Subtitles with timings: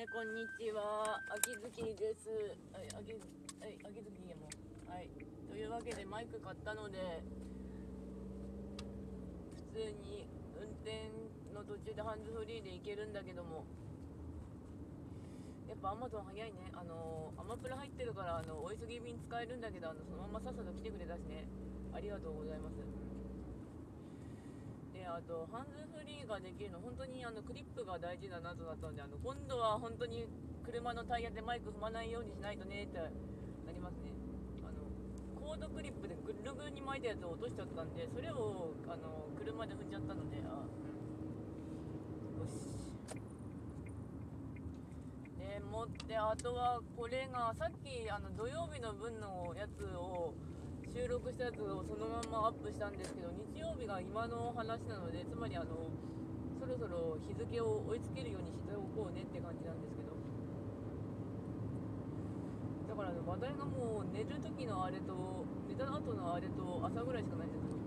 [0.00, 1.20] はい、こんにちは。
[1.28, 2.32] 秋月です。
[2.72, 3.20] はい、秋、
[3.60, 4.88] はい、秋月やもう。
[4.88, 5.12] はい。
[5.44, 7.20] というわけで、マイク買ったので、
[9.68, 10.24] 普通に
[10.56, 11.12] 運転
[11.52, 13.68] の途中でハンズフリーで行けるんだけども、
[15.68, 16.72] やっぱアマゾン早いね。
[16.72, 21.44] あの、アマプラ入ってるから、あの、お急ぎ便使えるんだけど、あの、そのままさっさと来てくれたしね。
[21.92, 22.99] ありがとうございます。
[25.00, 30.28] であとハンズフリーができるの本当にあのクリップが大事だなとだったのであの今度は本当に
[30.60, 34.12] 車のタイヤでマイク踏まないようにしないとねってなりますね。
[34.60, 34.84] あの
[35.40, 40.68] コードクリップでぐるぐるに巻いたやつを落としちゃったんでそれをあの車で踏んじゃったのであ
[42.36, 42.76] よし。
[45.40, 50.34] でもってあとはこれがさっきあの土曜日の分のやつを
[50.90, 55.86] 収録したやつをそのままアップしたんですけど日曜日が今の話なのでつまりあの
[56.58, 60.18] そろそろ日付を追いつけるようにしておこうねって感じなんですけど。
[62.90, 67.78] だから、ね、話題がもう寝る時のあれと寝た後のあれと朝ぐらいしかないんですよ。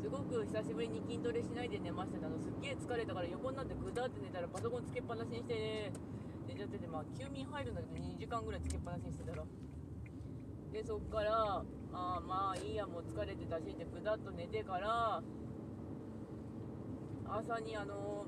[0.00, 5.92] すごく久しぶりに筋トレしないで寝ましたねあのすっげえ疲れたから横になってぐだって寝たらパソコンつけっぱなしにして、
[6.48, 9.44] 寝ちゃっててまあ休眠入るんだけど2時間ぐらいつけっぱなしにしてたら。
[10.72, 15.22] でそっからあまあいいやもう疲れてたしってぐだっと寝てから
[17.28, 18.24] 朝にあの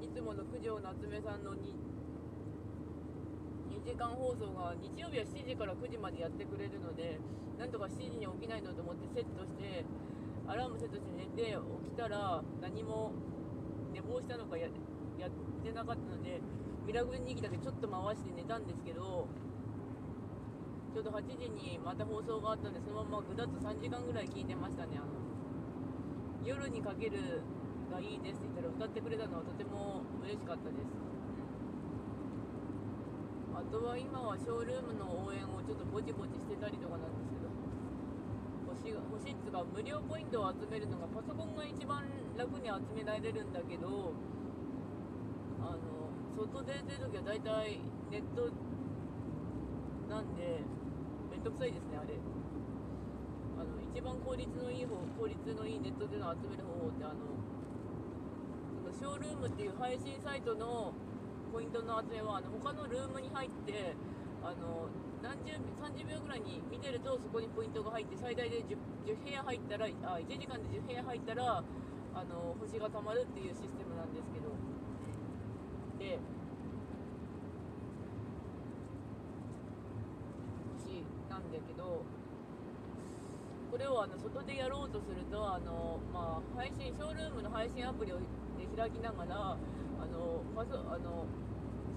[0.00, 1.74] いつもの九条夏目さんの 2,
[3.84, 7.18] 時間放送が日曜日は7時から9時までやってくれるので
[7.58, 9.84] なんとか7時に起きないのと思ってセットして
[10.46, 13.12] アラームセットして寝て起きたら何も
[13.92, 14.68] 寝坊したのかや
[15.18, 15.30] やっ
[15.64, 16.40] てなかったので
[16.86, 19.26] ミラクル2期だけちょっと回して寝たんですけど
[20.94, 24.96] ちょうど8時にまた放送があったんでそのままぐだっと3時間ぐらい聞いてましたね。
[24.96, 25.06] あの
[26.44, 27.42] 夜にかける
[27.92, 31.08] がいいですって言ったら歌ってくれたのはとても嬉しかったです。
[33.58, 37.50] あとは今はショールームの応援をちょっとぼちぼちしてたりとかなんですけど
[38.70, 42.06] 欲しが欲しいっつうか無料ポイントを集めるのがパソコンが一番
[42.38, 44.14] 楽に集められるんだけど
[45.58, 46.08] あの
[46.38, 47.82] 外出てる時は大体
[48.14, 48.46] ネット
[50.08, 50.64] なんで
[51.30, 52.16] めんどくさいですねあれ。
[53.58, 57.14] あの一番効率のいい方効率のいいネットでの集める方法ってあの
[58.86, 60.94] そのショールームっていう配信サイトの
[61.52, 63.94] ポイントの集めはあの他のルームに入って
[64.44, 64.86] あの
[65.20, 71.64] 何十30秒ぐらいに見てるとそこにポイントが入って最大で 10, 10部屋入ったらあ1時間で10部屋入ったら
[72.14, 74.48] あの星がたまるっていうシステムなんですけど。
[75.98, 76.18] で
[80.78, 82.04] 星なんだけど
[83.67, 91.26] これをあの外でやろうとするとあの、まあ、配信ショールームの配信アプリをで開きながらあのパソあの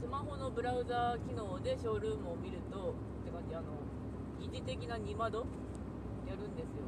[0.00, 3.80] スマホのブラウザ機能でショールームを見るとって感じあの
[4.38, 5.44] 疑似的な2窓
[6.28, 6.84] やるんですよ。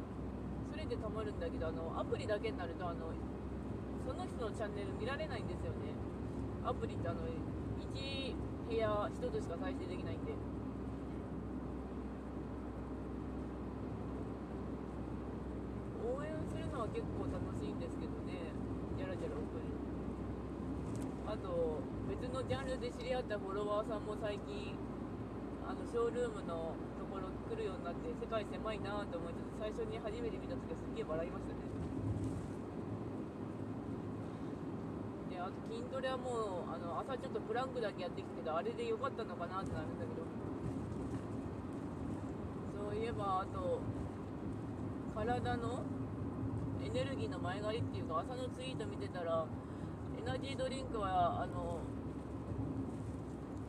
[0.71, 3.13] それでたまるんだけどあのアプリだけになるとあの
[4.05, 5.93] その人のチャンネル見られないんですよね。
[6.65, 8.35] アプリってあの1
[8.69, 10.52] 部屋1つしか再生できないんで。
[16.13, 18.53] 応援するのは結構楽しいんですけどね。
[18.97, 19.65] じゃらじゃら送る。
[21.25, 24.77] あと別のジャンルで知り合ったフォロワーさんも最近
[25.65, 31.65] あのショールームのところ来るようになって世界狭いなと思いつつ最初に初めて見た時はすっげえ笑いましたね。
[35.33, 40.21] であと筋トレはもうあの朝ちょっとプランクだけやってきたけどあれで良かったのかなってなるんだけど。
[42.77, 43.81] そういえばあと
[45.15, 45.81] 体の
[46.85, 49.45] エネルギーの前借りっていうか朝のツイート見てたら
[50.19, 51.79] エナジードリンクはあの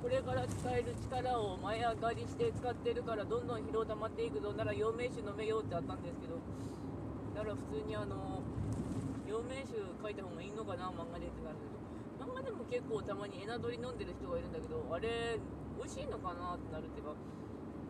[0.02, 6.36] これから使える力を前上がりして使ってるからどんどん疲労溜まっていくぞなら陽明酒飲めようってあったんですけど
[7.34, 8.42] だから普通にあの
[9.26, 15.39] 陽明酒書いた方がいいのかな漫画でってなるけど漫画でも結構たまにエナドリ飲んでる人がいるんだけどあれ
[15.78, 17.15] 美味しいのかなってなるっていうか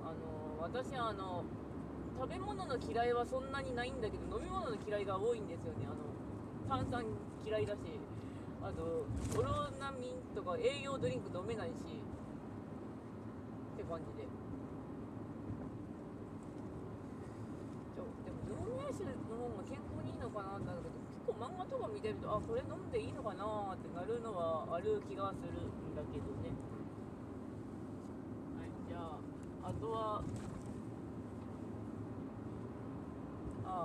[0.05, 1.43] あの私はあの
[2.19, 5.87] 食べ物の嫌いはそんなにないんだけど飲み物の嫌いが多いんですよね。
[5.91, 6.05] あの
[6.69, 7.05] 炭酸
[7.45, 7.79] 嫌いだし
[8.63, 9.05] あと
[9.39, 11.77] オロナミンとか栄養ドリンク飲めないしっ
[13.77, 14.25] て感じで。
[18.25, 26.57] でも陽明酒の方が健康にいいのかなってなるけど結構漫画とか見てるとあこれ飲んでいいのかなってなるのはある気がするんだけどね。
[28.57, 30.25] はいじゃああとは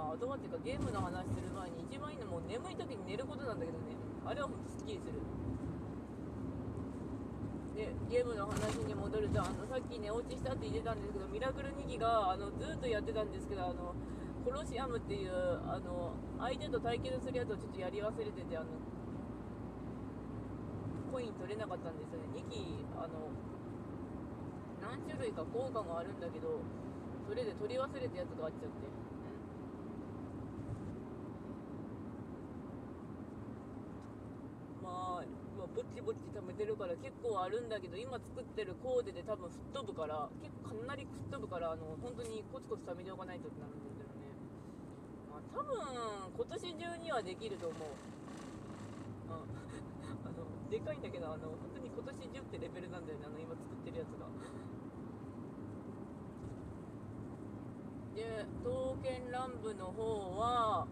[0.10, 0.58] ああとはっていうか？
[0.66, 3.94] ゲームの話する前に一番いいのもう眠い時に寝ることなんだけどね。
[4.26, 5.22] あれはほんとすっきりする。
[7.78, 13.96] でゲームの話に戻るとあのさっき寝落ちしたって言ってたんですけどミラクル2期があのずっとやってたんですけどあの
[14.44, 15.32] コロシアムっていう
[15.64, 18.66] あの相手と対決するやつをちょっとやり忘れててあの
[21.14, 22.44] コイン取れなかったんですよね。
[22.44, 23.32] 2期あの
[24.82, 26.60] 何種類か効果もあるんだけど
[27.30, 29.00] それで取り忘れたやつがあっちゃって
[34.84, 35.24] まあ、まあ、
[35.76, 44.34] ぼちぼち貯めてるから結構あるんだけど今作ってるコーデで多分吹っ飛ぶから結構かなり吹っ飛ぶからあの本当にコツコツ貯めておかないとってなるんですよね。
[45.30, 47.82] まあ多分今年中にはできると思う。
[49.30, 49.46] あ
[50.26, 54.26] あのでかいんだけどあの本当に今年中ってレベルなんだよねあの今作ってるやつが。
[58.16, 60.88] で刀剣乱舞の方は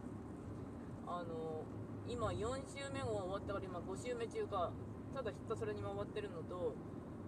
[1.07, 1.65] あの
[2.07, 4.71] 今4週目も終わったから今5週目中か
[5.13, 6.73] ただひたすらに回ってるのと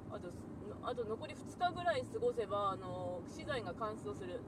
[0.10, 0.32] あと
[0.82, 4.40] あと残り2日ぐらい過ごせばあの資材が乾燥する。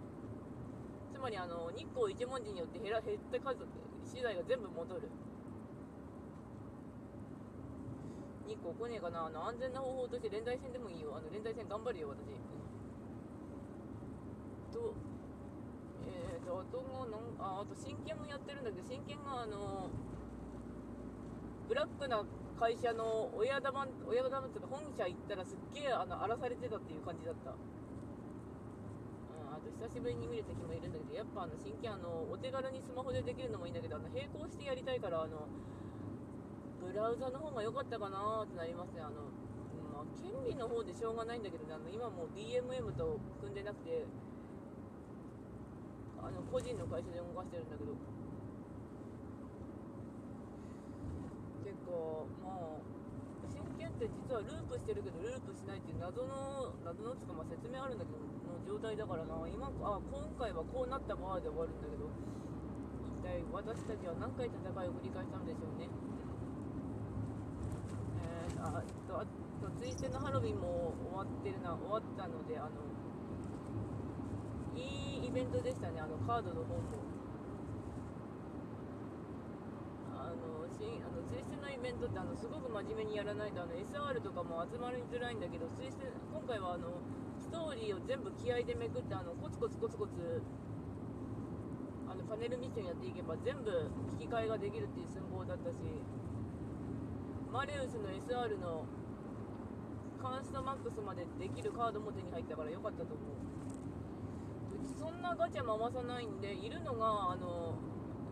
[1.12, 3.68] つまりあの日光一文字によって減ら減った数
[4.06, 5.10] 資材が全部戻る。
[8.48, 9.28] 日光来ねえかな。
[9.28, 11.14] あの安全な方法として連帯戦でもいいよ。
[11.16, 12.32] あの連帯戦頑張るよ私。
[14.74, 14.96] と
[16.08, 19.90] えーとあとがなんああと真剣もやってるんだけど真剣があの
[21.72, 22.20] ブラックな
[22.60, 27.64] 会社の親玉親玉っていうか本社行ったらすっげえあの荒らされてたっていう感じだった、うん、
[29.56, 35.48] あと久しぶりに見る敵もいるんだけどやっぱあの真剣あのお手軽にスマホでできるのもいいんだけどあの並行してやりたいからあの
[36.84, 39.00] ブラウザの方が良かったかなーってなりますね。
[39.00, 39.32] あの、
[39.96, 41.72] まあ、権利の方でしょうがないんだけどね。
[41.72, 44.04] あの今もう DMM と組んでなくて
[46.20, 47.96] あの個人の会社で動かしてるんだけど。
[51.92, 52.80] かまあ
[53.52, 59.36] 真剣って実はループしてるけどループしないっていう謎の謎のつかまあ説明あるんだけどの状態だからな。
[59.52, 62.08] 今あ今回はこうなったバーで終わるんだけど
[63.20, 65.88] 一体私たちは何回戦いを繰り返したんでしょうね。
[68.24, 72.72] えー、あとあとツイステのハロウィンも終わってるな終わったのであの
[74.76, 76.00] いいイベントでしたね。
[76.02, 76.82] あのカードの方も
[80.18, 85.98] あのしあのツイスのイベントってあのすごく真面目にやらないとあの SR とかも集まりづらいんだけどツイス
[86.32, 87.00] 今回はあの
[87.42, 90.42] ストーリーを全部気合でめくってあのコツコツコツコツ
[92.10, 93.72] あのパネルミッションやっていけば全部
[94.20, 95.78] 引き換えができるっていう寸法だったし
[97.52, 98.86] マレウスの SR の
[100.22, 103.52] カンストマックスまでできるカードも手に入ったから良かったと思う。
[104.72, 107.76] うちそんなガチャ回さないんでいるのがあの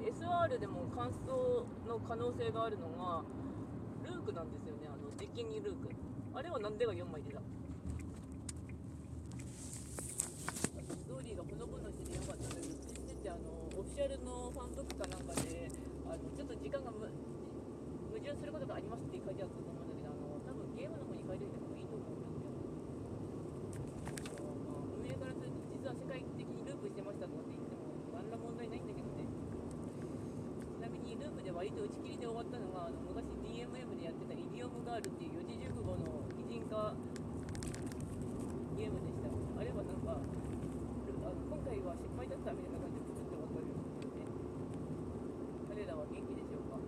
[0.02, 3.24] SR でも乾燥の可能性があるのが
[4.04, 5.90] ルークなんですよねあの実験にルーク。
[6.34, 7.42] あれはなんでが4枚出た？
[10.96, 15.68] ストーリーがほのぼのしててよかったんだけど先生ってあのオフィシャルのファンブックかなんかで
[16.08, 22.40] あのちょっと時間が矛盾することがありますって書いてあったと思うんだけどあの多分ゲームの方に書いておいてもいいと思うんです
[24.16, 29.26] けどまあ運営からすると実は世界的にループしてましたとかって言っても何ら問題ないんだけどね
[30.78, 34.38] ちなみにループで割と打ち切りで終わったのがあの昔 DMM でやってた
[35.00, 36.92] イディオムガールっていう四字熟語の擬人化
[38.76, 40.28] ゲームでしたあれはなんかル
[41.24, 44.28] あの今回は失敗だったみたいな感じで作って終わったんですよね
[45.72, 46.84] 彼らは元気でしょうか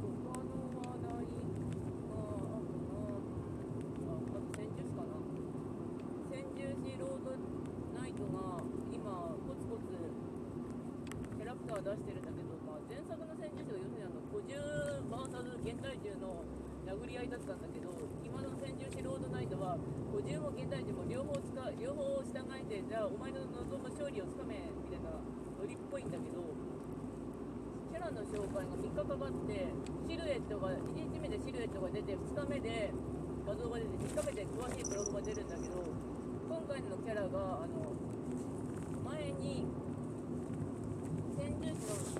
[0.00, 1.20] 他の話題が
[2.16, 5.20] あるなああと戦術かな
[6.32, 7.36] 戦獣士ロード
[7.92, 16.46] ナイトが今コツコツキャラクター出してるんだけど、まあ、前作の戦術士が要するにあの 50vs 現代銃の
[16.86, 17.90] 殴り合いだったんだけど
[18.22, 19.74] 今の戦獣士ロードナイトは
[20.14, 25.10] 50も現代銃も両方使両方従えてじゃあお前の望む勝利をつかめみたいな
[25.58, 26.38] ノリっぽいんだけど
[27.90, 29.66] キャラの紹介が3日かかって
[30.06, 32.94] シルエットが1日目でシルエットが出て2日目で
[33.42, 35.82] 画像が出て3日目で詳しいブログが出るんだけど
[36.46, 37.90] 今回のキャラがあの
[39.02, 39.66] 前に
[41.34, 42.14] 戦術士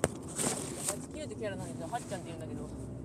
[0.83, 1.87] の89ってキャラなんですよ。
[1.87, 2.96] はっちゃんって言うんだけど。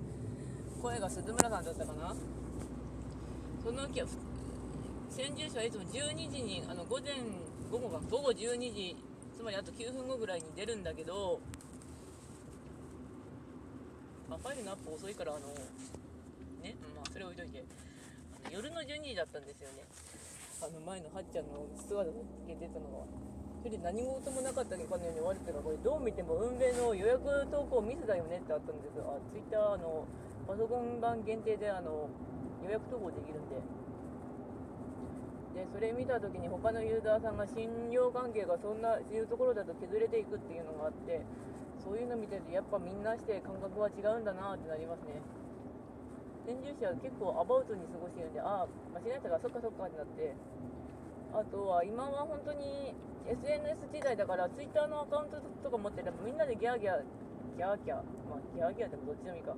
[0.83, 2.13] 声が鈴村さんだったかな？
[3.63, 4.05] そのキャ
[5.09, 7.13] 戦術士はいつも12時にあの午前
[7.71, 8.01] 午後か。
[8.11, 8.97] 午後12時
[9.37, 11.39] つまりあと9分後ぐらいに出るんだけど
[14.29, 15.47] あ、ファイルのアップ遅いからあの
[16.61, 17.63] ねまあそれ置いといて。
[18.43, 19.87] あの夜の12時だったんですよね。
[20.59, 22.11] あの前のはっちゃんの姿だ
[22.45, 23.07] け出たのは。
[23.63, 30.03] それで何事もなかったかのように終わるっていうかこれどう見ても運営の予約投稿ミスだよねってあったんですあツイッターの
[30.47, 32.09] パソコン版限定であの
[32.63, 33.55] 予約投稿できるんで。
[35.53, 41.21] でそれ見た時に他のユーザーさんが信用関係がそんないうところだと削れていくっていうのがあって
[41.77, 45.21] そういうの見ててやっぱみんなして感覚は違うんだなってなりますね。
[46.45, 50.33] 先住者は結構アバウトに過ごしてるんでああ間違えたからそっかそっかってなって。
[51.33, 52.93] あとは今は本当に
[53.25, 57.01] SNS 時代だから Twitter のアカウントとか持ってればみんなでギャーギャー
[57.57, 57.97] ギャーギャー
[58.29, 59.53] まあギャーギャーでもどっちでもいいか。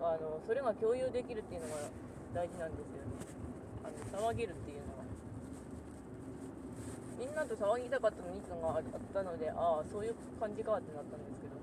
[0.00, 1.76] あのそれが共有できるっていうのが
[2.32, 3.12] 大事なんですよね。
[3.84, 5.04] あの騒げるっていうのが
[7.18, 11.60] みんなと騒ぎたかったのにっていうのがあったのでああそういう感じかってなったんですけど。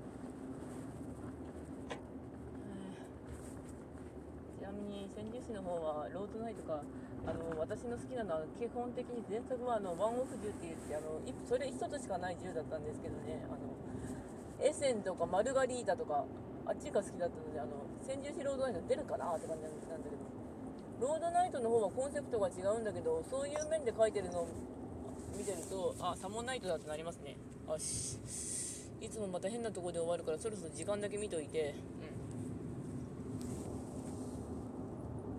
[4.58, 6.82] ちなみに千住市の方はロードナイトか。
[7.26, 13.44] あの私の好きなのは基本的に前作はあのワンオフ銃って言ってあのいそれ一つしかない銃だったんですけどね。
[13.50, 13.68] あの
[14.64, 16.24] エッセンとかマルガリータとか
[16.68, 20.38] あっちが好きだったのであの千住市ロードナイト出るかなって感じなんだけど。
[21.00, 24.48] ロードナイトの方はコンセプトが違うんだけどそういう面で書いてるのを
[25.36, 27.36] 見てるとあサモンナイトだってなりますね。
[27.68, 28.18] よし
[29.00, 31.76] いつもまた変なとこで終わるからそろそろ時間だけ見といて。
[32.02, 32.18] うん。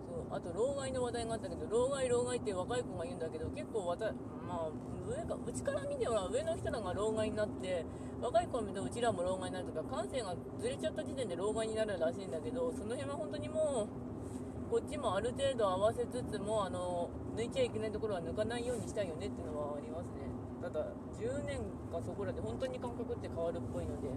[0.07, 4.05] そうあと老害の話題があったけど老害老害って若い子が言うんだけど結構わた
[4.47, 4.69] まあ
[5.09, 7.83] 上かうちから見ては上の人らが老害になって
[8.21, 20.29] 若い子を見るとうちらも老害になるとか感性がずれちゃった時点で老害になるらしいんだけどその辺は本当にもうこっちもある程度合わせつつもあの抜いちゃいけないところは抜かないようにしたいよねっていうのはありますね。
[20.61, 21.57] ただ10年
[21.89, 24.11] かそこらで本当に感覚って変わるっぽいので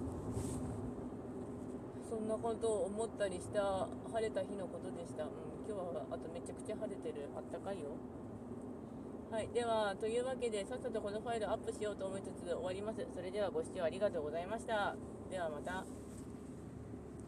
[2.02, 5.30] そんなことを思ったりした晴れた日のことでした、うん、
[5.64, 7.30] 今日はあとめちゃくちゃ晴れてる。
[7.34, 7.96] あったかいよ。
[9.32, 12.98] はいではというわけでさっさとこのファイルアップしようと思いつつ終わります。
[13.16, 14.94] それではご視聴ありがとうございました。
[15.30, 16.01] ではまた。